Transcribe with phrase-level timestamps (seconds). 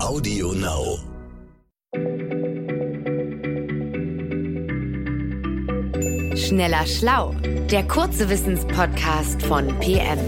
[0.00, 0.98] Audio Now.
[6.36, 7.34] Schneller Schlau,
[7.70, 10.18] der kurze Wissenspodcast von PM.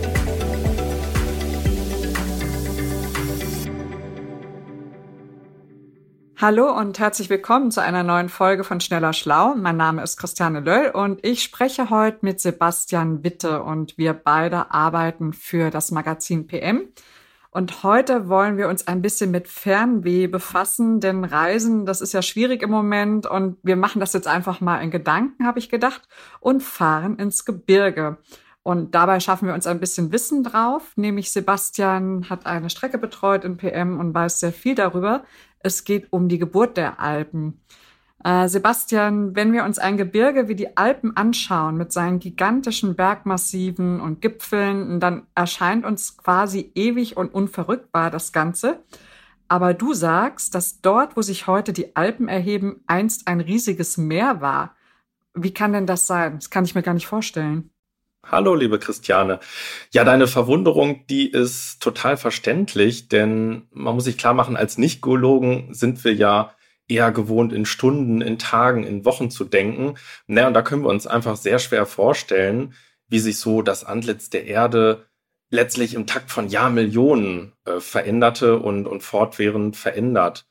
[6.37, 9.55] Hallo und herzlich willkommen zu einer neuen Folge von Schneller Schlau.
[9.55, 14.73] Mein Name ist Christiane Löll und ich spreche heute mit Sebastian Witte und wir beide
[14.73, 16.89] arbeiten für das Magazin PM.
[17.53, 22.23] Und heute wollen wir uns ein bisschen mit Fernweh befassen, denn Reisen, das ist ja
[22.23, 26.03] schwierig im Moment und wir machen das jetzt einfach mal in Gedanken, habe ich gedacht,
[26.39, 28.19] und fahren ins Gebirge.
[28.63, 33.45] Und dabei schaffen wir uns ein bisschen Wissen drauf, nämlich Sebastian hat eine Strecke betreut
[33.45, 35.25] in PM und weiß sehr viel darüber.
[35.59, 37.61] Es geht um die Geburt der Alpen.
[38.23, 44.01] Äh, Sebastian, wenn wir uns ein Gebirge wie die Alpen anschauen mit seinen gigantischen Bergmassiven
[44.01, 48.83] und Gipfeln, dann erscheint uns quasi ewig und unverrückbar das Ganze.
[49.49, 54.41] Aber du sagst, dass dort, wo sich heute die Alpen erheben, einst ein riesiges Meer
[54.41, 54.77] war.
[55.35, 56.35] Wie kann denn das sein?
[56.37, 57.71] Das kann ich mir gar nicht vorstellen.
[58.27, 59.41] Hallo, liebe Christiane.
[59.93, 65.73] Ja, deine Verwunderung, die ist total verständlich, denn man muss sich klar machen, als Nicht-Geologen
[65.73, 66.53] sind wir ja
[66.91, 69.95] eher gewohnt, in Stunden, in Tagen, in Wochen zu denken.
[70.27, 72.75] Naja, und da können wir uns einfach sehr schwer vorstellen,
[73.09, 75.07] wie sich so das Antlitz der Erde
[75.51, 80.47] letztlich im Takt von Jahrmillionen äh, veränderte und, und fortwährend verändert.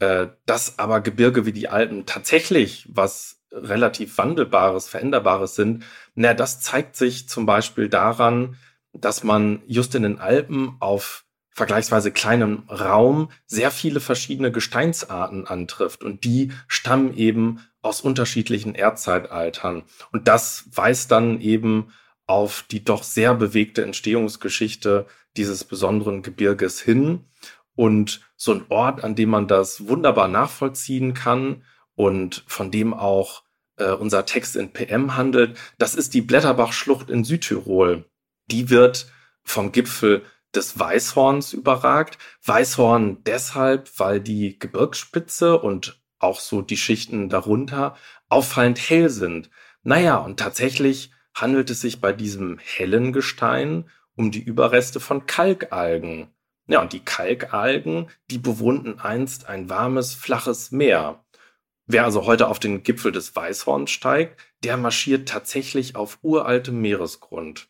[0.00, 6.60] Äh, dass aber Gebirge wie die Alpen tatsächlich was relativ Wandelbares, Veränderbares sind, naja, das
[6.60, 8.56] zeigt sich zum Beispiel daran,
[8.92, 11.24] dass man just in den Alpen auf
[11.54, 19.84] vergleichsweise kleinem Raum sehr viele verschiedene Gesteinsarten antrifft und die stammen eben aus unterschiedlichen Erdzeitaltern.
[20.10, 21.92] Und das weist dann eben
[22.26, 27.24] auf die doch sehr bewegte Entstehungsgeschichte dieses besonderen Gebirges hin.
[27.76, 31.62] Und so ein Ort, an dem man das wunderbar nachvollziehen kann
[31.94, 33.42] und von dem auch
[33.76, 38.04] äh, unser Text in PM handelt, das ist die Blätterbachschlucht in Südtirol.
[38.46, 39.06] Die wird
[39.42, 40.22] vom Gipfel
[40.56, 42.18] des Weißhorns überragt.
[42.44, 47.96] Weißhorn deshalb, weil die Gebirgsspitze und auch so die Schichten darunter
[48.28, 49.50] auffallend hell sind.
[49.82, 56.28] Naja, und tatsächlich handelt es sich bei diesem hellen Gestein um die Überreste von Kalkalgen.
[56.66, 61.22] Ja, und die Kalkalgen, die bewohnten einst ein warmes, flaches Meer.
[61.86, 67.68] Wer also heute auf den Gipfel des Weißhorns steigt, der marschiert tatsächlich auf uraltem Meeresgrund.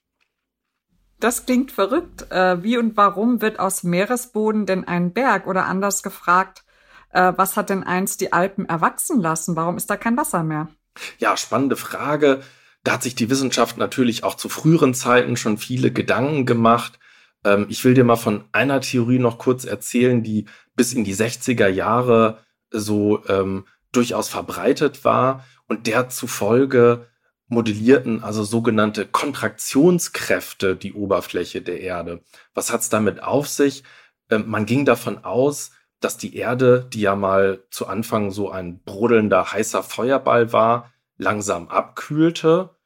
[1.25, 2.31] Das klingt verrückt.
[2.31, 5.47] Äh, wie und warum wird aus Meeresboden denn ein Berg?
[5.47, 6.65] Oder anders gefragt,
[7.13, 9.57] äh, was hat denn einst die Alpen erwachsen lassen?
[9.57, 10.69] Warum ist da kein Wasser mehr?
[11.17, 12.43] Ja, spannende Frage.
[12.83, 16.99] Da hat sich die Wissenschaft natürlich auch zu früheren Zeiten schon viele Gedanken gemacht.
[17.43, 20.45] Ähm, ich will dir mal von einer Theorie noch kurz erzählen, die
[20.77, 27.07] bis in die 60er Jahre so ähm, durchaus verbreitet war und der zufolge
[27.49, 32.23] modellierten also sogenannte Kontraktionskräfte die Oberfläche der Erde.
[32.55, 33.85] Was hat es damit auf sich?
[34.31, 38.83] Ähm, man ging davon aus, dass die Erde, die ja mal zu Anfang so ein
[38.83, 42.77] brodelnder heißer Feuerball war, langsam abkühlte,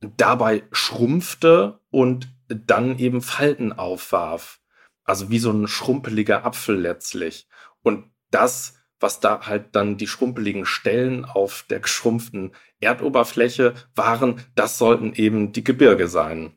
[0.00, 4.60] dabei schrumpfte und dann eben Falten aufwarf.
[5.04, 7.48] Also wie so ein schrumpeliger Apfel letztlich.
[7.82, 14.78] Und das was da halt dann die schrumpeligen Stellen auf der geschrumpften Erdoberfläche waren, das
[14.78, 16.56] sollten eben die Gebirge sein.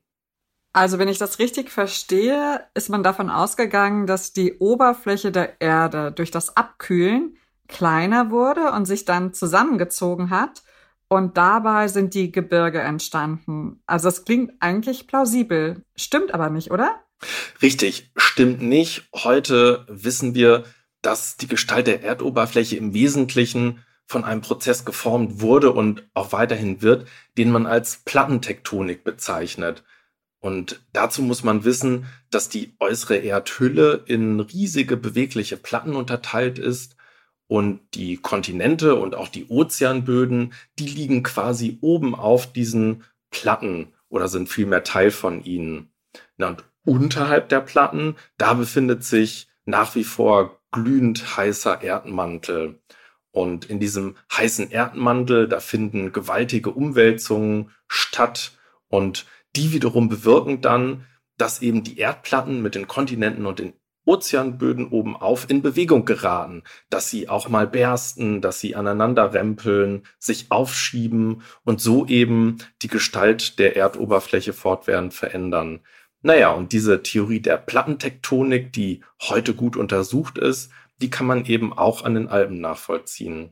[0.71, 6.11] Also wenn ich das richtig verstehe, ist man davon ausgegangen, dass die Oberfläche der Erde
[6.11, 10.63] durch das Abkühlen kleiner wurde und sich dann zusammengezogen hat.
[11.07, 13.81] Und dabei sind die Gebirge entstanden.
[13.87, 17.03] Also es klingt eigentlich plausibel, stimmt aber nicht, oder?
[17.61, 19.09] Richtig, stimmt nicht.
[19.13, 20.65] Heute wissen wir,
[21.01, 26.81] dass die Gestalt der Erdoberfläche im Wesentlichen von einem Prozess geformt wurde und auch weiterhin
[26.81, 29.83] wird, den man als Plattentektonik bezeichnet.
[30.39, 36.95] Und dazu muss man wissen, dass die äußere Erdhülle in riesige bewegliche Platten unterteilt ist
[37.47, 44.27] und die Kontinente und auch die Ozeanböden, die liegen quasi oben auf diesen Platten oder
[44.27, 45.91] sind vielmehr Teil von ihnen.
[46.37, 52.79] Und unterhalb der Platten, da befindet sich nach wie vor glühend heißer Erdmantel.
[53.31, 58.57] Und in diesem heißen Erdmantel, da finden gewaltige Umwälzungen statt
[58.87, 59.25] und
[59.55, 61.05] die wiederum bewirken dann,
[61.37, 63.73] dass eben die Erdplatten mit den Kontinenten und den
[64.05, 70.03] Ozeanböden oben auf in Bewegung geraten, dass sie auch mal bersten, dass sie aneinander rempeln,
[70.17, 75.81] sich aufschieben und so eben die Gestalt der Erdoberfläche fortwährend verändern.
[76.21, 80.71] Naja, und diese Theorie der Plattentektonik, die heute gut untersucht ist,
[81.01, 83.51] die kann man eben auch an den Alpen nachvollziehen.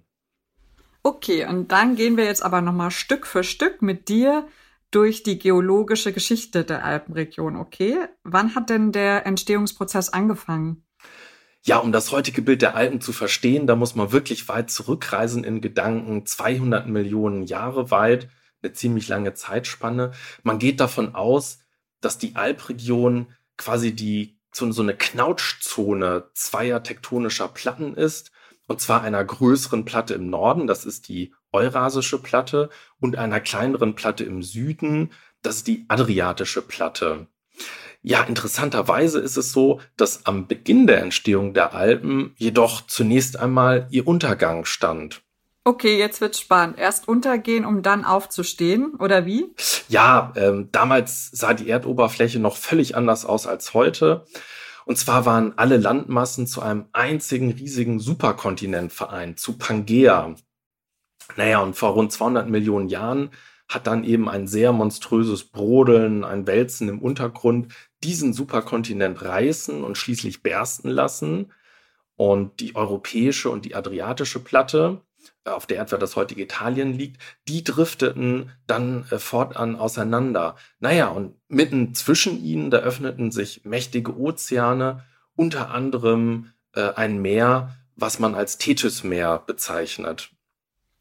[1.03, 4.47] Okay, und dann gehen wir jetzt aber nochmal Stück für Stück mit dir
[4.91, 7.97] durch die geologische Geschichte der Alpenregion, okay?
[8.23, 10.83] Wann hat denn der Entstehungsprozess angefangen?
[11.63, 15.43] Ja, um das heutige Bild der Alpen zu verstehen, da muss man wirklich weit zurückreisen
[15.43, 18.29] in Gedanken, 200 Millionen Jahre weit,
[18.61, 20.11] eine ziemlich lange Zeitspanne.
[20.43, 21.59] Man geht davon aus,
[22.07, 23.27] dass die Alpregion
[23.57, 28.31] quasi die so, so eine Knautschzone zweier tektonischer Platten ist,
[28.69, 32.69] und zwar einer größeren Platte im Norden, das ist die Eurasische Platte,
[33.01, 35.11] und einer kleineren Platte im Süden,
[35.41, 37.27] das ist die Adriatische Platte.
[38.01, 43.85] Ja, interessanterweise ist es so, dass am Beginn der Entstehung der Alpen jedoch zunächst einmal
[43.89, 45.23] ihr Untergang stand.
[45.67, 46.79] Okay, jetzt wird's spannend.
[46.79, 49.53] Erst untergehen, um dann aufzustehen, oder wie?
[49.89, 54.23] Ja, ähm, damals sah die Erdoberfläche noch völlig anders aus als heute.
[54.85, 60.35] Und zwar waren alle Landmassen zu einem einzigen riesigen Superkontinent vereint, zu Pangea.
[61.35, 63.31] Naja, und vor rund 200 Millionen Jahren
[63.67, 67.73] hat dann eben ein sehr monströses Brodeln, ein Wälzen im Untergrund
[68.05, 71.51] diesen Superkontinent reißen und schließlich bersten lassen.
[72.15, 75.01] Und die europäische und die adriatische Platte,
[75.45, 80.55] auf der etwa das heutige Italien liegt, die drifteten dann äh, fortan auseinander.
[80.79, 85.03] Naja, und mitten zwischen ihnen, da öffneten sich mächtige Ozeane,
[85.35, 90.31] unter anderem äh, ein Meer, was man als Tethysmeer bezeichnet.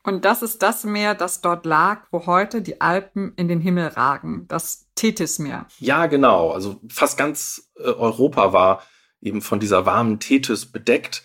[0.06, 3.88] Und das ist das Meer, das dort lag, wo heute die Alpen in den Himmel
[3.88, 5.66] ragen, das Tethysmeer.
[5.80, 6.52] Ja, genau.
[6.52, 8.82] Also fast ganz äh, Europa war
[9.20, 11.24] eben von dieser warmen Tethys bedeckt.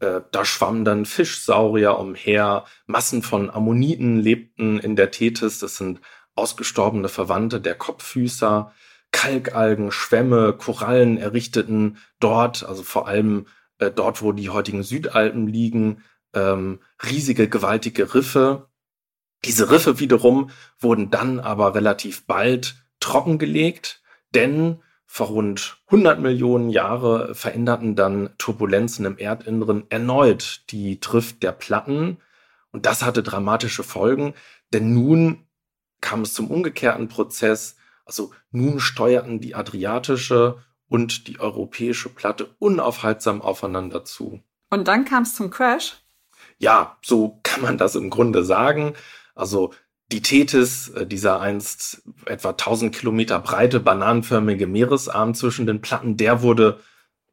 [0.00, 6.00] Äh, da schwammen dann Fischsaurier umher, Massen von Ammoniten lebten in der Tethys, das sind
[6.34, 8.72] ausgestorbene Verwandte der Kopffüßer.
[9.12, 13.46] Kalkalgen, Schwämme, Korallen errichteten dort, also vor allem
[13.78, 18.68] äh, dort, wo die heutigen Südalpen liegen, ähm, riesige, gewaltige Riffe.
[19.44, 24.02] Diese Riffe wiederum wurden dann aber relativ bald trockengelegt,
[24.34, 24.80] denn
[25.12, 32.18] vor rund 100 Millionen Jahre veränderten dann Turbulenzen im Erdinneren erneut die Drift der Platten.
[32.70, 34.34] Und das hatte dramatische Folgen,
[34.72, 35.48] denn nun
[36.00, 37.74] kam es zum umgekehrten Prozess.
[38.04, 44.40] Also nun steuerten die adriatische und die europäische Platte unaufhaltsam aufeinander zu.
[44.70, 45.96] Und dann kam es zum Crash?
[46.58, 48.94] Ja, so kann man das im Grunde sagen.
[49.34, 49.74] Also
[50.12, 56.42] die Tethys, äh, dieser einst etwa 1000 Kilometer breite bananenförmige Meeresarm zwischen den Platten, der
[56.42, 56.80] wurde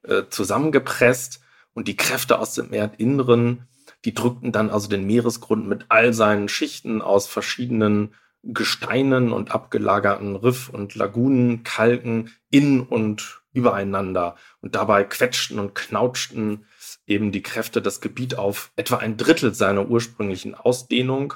[0.03, 1.41] äh, zusammengepresst
[1.73, 3.67] und die Kräfte aus dem Erdinneren,
[4.05, 8.13] die drückten dann also den Meeresgrund mit all seinen Schichten aus verschiedenen
[8.43, 14.35] Gesteinen und abgelagerten Riff- und Lagunen, Kalken in und übereinander.
[14.61, 16.65] Und dabei quetschten und knautschten
[17.07, 21.33] eben die Kräfte das Gebiet auf etwa ein Drittel seiner ursprünglichen Ausdehnung.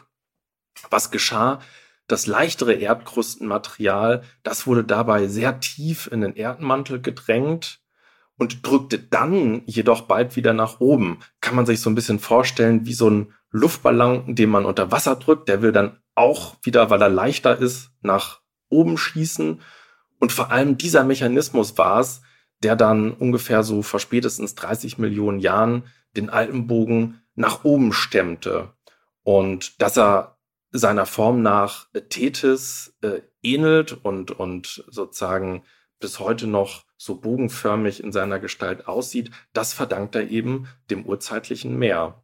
[0.90, 1.60] Was geschah?
[2.08, 7.80] Das leichtere Erdkrustenmaterial, das wurde dabei sehr tief in den Erdmantel gedrängt
[8.38, 11.20] und drückte dann jedoch bald wieder nach oben.
[11.42, 15.16] Kann man sich so ein bisschen vorstellen wie so ein Luftballon, den man unter Wasser
[15.16, 15.48] drückt.
[15.48, 19.62] Der will dann auch wieder, weil er leichter ist, nach oben schießen.
[20.20, 22.22] Und vor allem dieser Mechanismus war es,
[22.64, 25.84] der dann ungefähr so vor spätestens 30 Millionen Jahren
[26.16, 28.74] den Alpenbogen nach oben stemmte.
[29.24, 30.38] Und dass er
[30.72, 35.64] seiner Form nach Tethys äh, ähnelt und, und sozusagen
[36.00, 41.78] bis heute noch so bogenförmig in seiner Gestalt aussieht, das verdankt er eben dem urzeitlichen
[41.78, 42.24] Meer.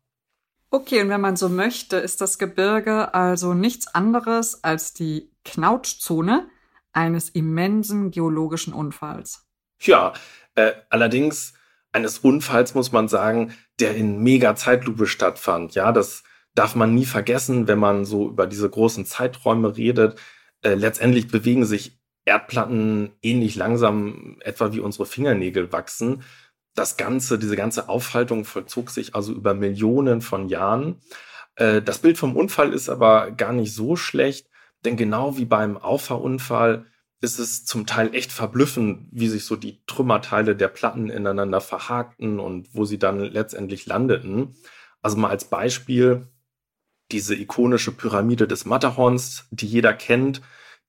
[0.69, 6.49] Okay, und wenn man so möchte, ist das Gebirge also nichts anderes als die Knautschzone
[6.91, 9.47] eines immensen geologischen Unfalls.
[9.79, 10.13] Ja,
[10.55, 11.53] äh, allerdings
[11.93, 15.75] eines Unfalls muss man sagen, der in mega Zeitlupe stattfand.
[15.75, 16.23] Ja, das
[16.57, 20.19] darf man nie vergessen, wenn man so über diese großen Zeiträume redet.
[20.61, 26.23] Äh, letztendlich bewegen sich Erdplatten ähnlich langsam, etwa wie unsere Fingernägel wachsen.
[26.73, 30.99] Das Ganze, diese ganze Aufhaltung vollzog sich also über Millionen von Jahren.
[31.55, 34.49] Äh, das Bild vom Unfall ist aber gar nicht so schlecht,
[34.83, 36.85] denn genau wie beim Auffahrunfall
[37.21, 42.39] ist es zum Teil echt verblüffend, wie sich so die Trümmerteile der Platten ineinander verhakten
[42.39, 44.55] und wo sie dann letztendlich landeten.
[45.03, 46.27] Also mal als Beispiel
[47.11, 50.41] diese ikonische Pyramide des Matterhorns, die jeder kennt,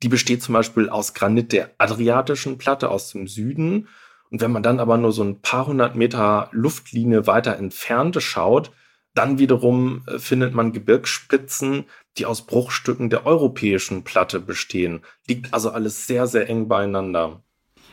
[0.03, 3.89] die besteht zum Beispiel aus Granit der Adriatischen Platte aus dem Süden.
[4.31, 8.71] Und wenn man dann aber nur so ein paar hundert Meter Luftlinie weiter entfernt schaut,
[9.15, 11.87] dann wiederum äh, findet man Gebirgsspitzen,
[12.19, 15.01] die aus Bruchstücken der europäischen Platte bestehen.
[15.27, 17.43] Liegt also alles sehr, sehr eng beieinander.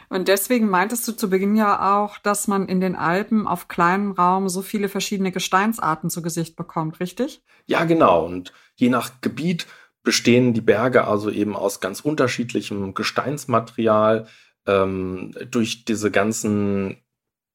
[0.10, 4.12] Und deswegen meintest du zu Beginn ja auch, dass man in den Alpen auf kleinem
[4.12, 7.42] Raum so viele verschiedene Gesteinsarten zu Gesicht bekommt, richtig?
[7.66, 8.26] Ja, genau.
[8.26, 9.68] Und je nach Gebiet
[10.04, 14.28] bestehen die Berge also eben aus ganz unterschiedlichem Gesteinsmaterial.
[14.68, 16.98] Ähm, durch diese ganzen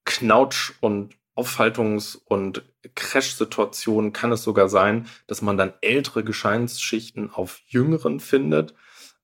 [0.05, 2.63] Knautsch- und Aufhaltungs- und
[2.95, 8.75] Crash-Situationen kann es sogar sein, dass man dann ältere Gesteinsschichten auf jüngeren findet.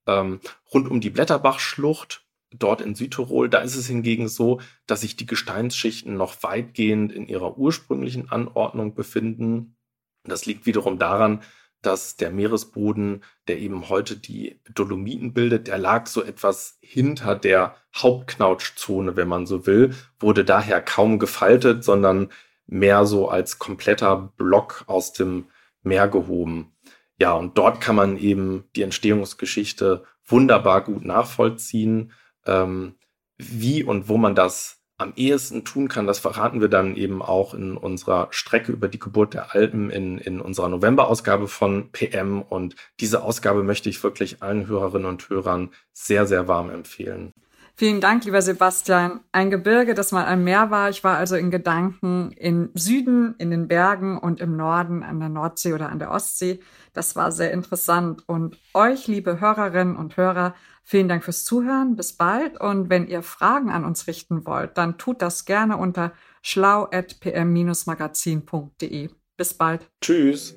[0.06, 0.40] Ähm,
[0.73, 2.25] rund um die Blätterbachschlucht
[2.58, 7.26] dort in Südtirol, da ist es hingegen so, dass sich die Gesteinsschichten noch weitgehend in
[7.26, 9.76] ihrer ursprünglichen Anordnung befinden.
[10.25, 11.42] Das liegt wiederum daran,
[11.82, 17.76] dass der Meeresboden, der eben heute die Dolomiten bildet, der lag so etwas hinter der
[17.94, 22.30] Hauptknautschzone, wenn man so will, wurde daher kaum gefaltet, sondern
[22.66, 25.46] mehr so als kompletter Block aus dem
[25.82, 26.72] Meer gehoben.
[27.20, 32.12] Ja, und dort kann man eben die Entstehungsgeschichte wunderbar gut nachvollziehen
[32.46, 32.94] ähm,
[33.38, 37.52] wie und wo man das am ehesten tun kann, das verraten wir dann eben auch
[37.52, 42.40] in unserer Strecke über die Geburt der Alpen in, in unserer November-Ausgabe von PM.
[42.40, 47.32] Und diese Ausgabe möchte ich wirklich allen Hörerinnen und Hörern sehr, sehr warm empfehlen.
[47.78, 49.21] Vielen Dank, lieber Sebastian.
[49.33, 50.88] Ein Gebirge, das mal ein Meer war.
[50.88, 55.28] Ich war also in Gedanken im Süden, in den Bergen und im Norden an der
[55.28, 56.61] Nordsee oder an der Ostsee.
[56.95, 58.26] Das war sehr interessant.
[58.26, 60.54] Und euch, liebe Hörerinnen und Hörer,
[60.85, 61.97] vielen Dank fürs Zuhören.
[61.97, 62.59] Bis bald.
[62.59, 69.11] Und wenn ihr Fragen an uns richten wollt, dann tut das gerne unter schlau.pm-magazin.de.
[69.37, 69.90] Bis bald.
[70.00, 70.56] Tschüss.